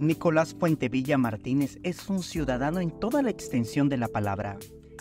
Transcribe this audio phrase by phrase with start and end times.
[0.00, 4.58] Nicolás Puentevilla Martínez es un ciudadano en toda la extensión de la palabra.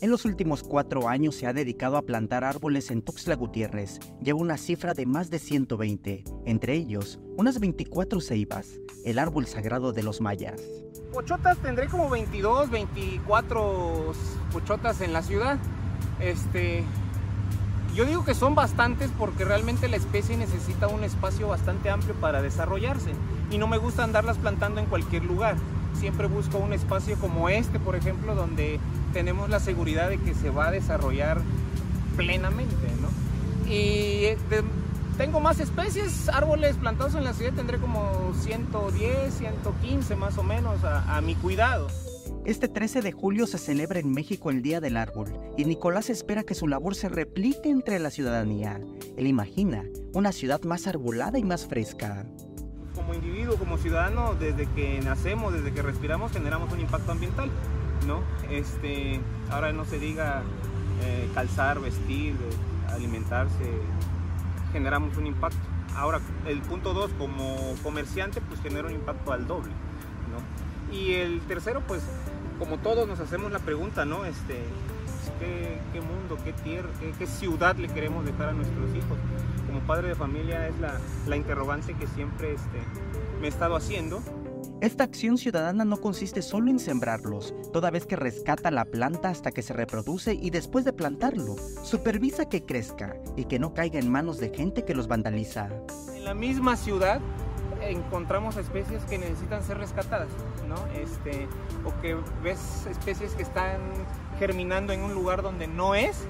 [0.00, 4.00] En los últimos cuatro años se ha dedicado a plantar árboles en Tuxtla Gutiérrez.
[4.20, 9.92] Lleva una cifra de más de 120, entre ellos unas 24 ceibas, el árbol sagrado
[9.92, 10.60] de los mayas.
[11.12, 14.12] Pochotas tendré como 22, 24
[14.52, 15.60] pochotas en la ciudad.
[16.18, 16.82] Este,
[17.94, 22.42] yo digo que son bastantes porque realmente la especie necesita un espacio bastante amplio para
[22.42, 23.12] desarrollarse
[23.50, 25.56] y no me gusta andarlas plantando en cualquier lugar.
[25.94, 28.78] Siempre busco un espacio como este, por ejemplo, donde
[29.12, 31.40] tenemos la seguridad de que se va a desarrollar
[32.16, 32.74] plenamente,
[33.66, 34.38] Y eh,
[35.18, 40.84] tengo más especies, árboles plantados en la ciudad, tendré como 110, 115 más o menos
[40.84, 41.88] a mi cuidado.
[42.44, 46.42] Este 13 de julio se celebra en México el Día del Árbol y Nicolás espera
[46.42, 48.80] que su labor se replique entre la ciudadanía.
[49.16, 49.84] Él imagina
[50.14, 52.26] una ciudad más arbolada y más fresca.
[52.94, 57.50] Como individuo, como ciudadano, desde que nacemos, desde que respiramos, generamos un impacto ambiental,
[58.06, 58.22] ¿no?
[58.50, 60.42] Este, ahora no se diga
[61.04, 62.34] eh, calzar, vestir,
[62.88, 63.70] alimentarse,
[64.72, 65.58] generamos un impacto.
[65.94, 69.70] Ahora, el punto 2, como comerciante, pues genera un impacto al doble,
[70.30, 70.69] ¿no?
[70.92, 72.02] Y el tercero, pues
[72.58, 74.24] como todos nos hacemos la pregunta, ¿no?
[74.24, 74.64] Este,
[75.38, 76.88] ¿qué, mundo, qué tierra,
[77.18, 79.18] qué, ciudad le queremos dejar a nuestros hijos?
[79.66, 82.78] Como padre de familia es la, la interrogante que siempre este,
[83.40, 84.22] me he estado haciendo.
[84.80, 89.52] Esta acción ciudadana no consiste solo en sembrarlos, toda vez que rescata la planta hasta
[89.52, 94.10] que se reproduce y después de plantarlo, supervisa que crezca y que no caiga en
[94.10, 95.68] manos de gente que los vandaliza.
[96.14, 97.20] En la misma ciudad
[97.90, 100.28] encontramos especies que necesitan ser rescatadas,
[100.68, 100.76] ¿no?
[100.94, 101.48] Este,
[101.84, 103.80] o que ves especies que están
[104.38, 106.26] germinando en un lugar donde no es,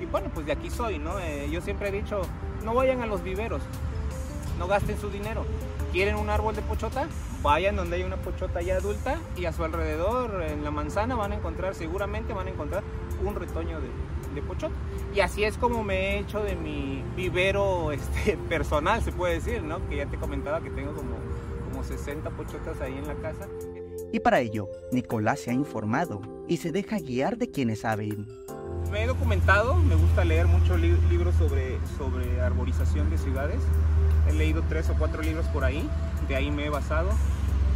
[0.00, 1.18] y bueno, pues de aquí soy, ¿no?
[1.20, 2.22] Eh, yo siempre he dicho,
[2.64, 3.62] no vayan a los viveros,
[4.62, 5.44] no gasten su dinero.
[5.90, 7.08] ¿Quieren un árbol de pochota?
[7.42, 11.32] Vayan donde hay una pochota ya adulta y a su alrededor, en la manzana, van
[11.32, 12.84] a encontrar, seguramente van a encontrar
[13.24, 13.88] un retoño de,
[14.36, 14.72] de pochota.
[15.12, 19.64] Y así es como me he hecho de mi vivero este, personal, se puede decir,
[19.64, 19.84] ¿no?
[19.88, 21.16] Que ya te comentaba que tengo como,
[21.68, 23.48] como 60 pochotas ahí en la casa.
[24.12, 28.28] Y para ello, Nicolás se ha informado y se deja guiar de quienes saben.
[28.92, 33.62] Me he documentado, me gusta leer muchos libros sobre, sobre arborización de ciudades.
[34.28, 35.88] He leído tres o cuatro libros por ahí,
[36.28, 37.08] de ahí me he basado.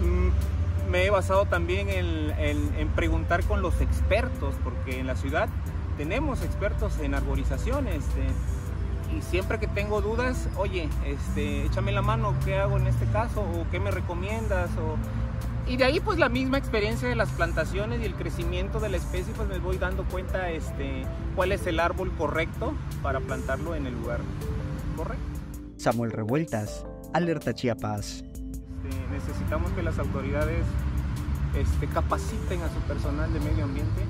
[0.00, 5.48] Mm, me he basado también en, en preguntar con los expertos, porque en la ciudad
[5.96, 8.28] tenemos expertos en arborización, este,
[9.16, 13.40] y siempre que tengo dudas, oye, este, échame la mano, ¿qué hago en este caso?
[13.40, 14.70] ¿O qué me recomiendas?
[14.78, 14.96] O...
[15.70, 18.96] Y de ahí pues la misma experiencia de las plantaciones y el crecimiento de la
[18.96, 21.04] especie, pues me voy dando cuenta este,
[21.36, 24.18] cuál es el árbol correcto para plantarlo en el lugar
[24.96, 25.22] correcto.
[25.76, 28.24] Samuel Revueltas, Alerta Chiapas.
[28.24, 30.64] Este, necesitamos que las autoridades
[31.56, 34.02] este, capaciten a su personal de medio ambiente